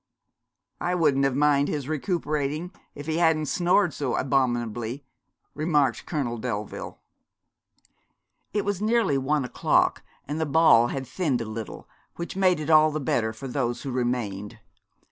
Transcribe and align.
'I 0.79 0.95
wouldn't 0.95 1.25
have 1.25 1.35
minded 1.35 1.71
his 1.71 1.87
recuperating 1.87 2.71
if 2.95 3.05
he 3.05 3.17
hadn't 3.19 3.45
snored 3.45 3.93
so 3.93 4.15
abominably,' 4.15 5.05
remarked 5.53 6.07
Colonel 6.07 6.39
Delville. 6.39 6.97
It 8.51 8.65
was 8.65 8.81
nearly 8.81 9.19
one 9.19 9.45
o'clock, 9.45 10.01
and 10.27 10.41
the 10.41 10.47
ball 10.47 10.87
had 10.87 11.05
thinned 11.05 11.41
a 11.41 11.45
little, 11.45 11.87
which 12.15 12.35
made 12.35 12.59
it 12.59 12.71
all 12.71 12.89
the 12.89 12.99
better 12.99 13.31
for 13.31 13.47
those 13.47 13.83
who 13.83 13.91
remained. 13.91 14.57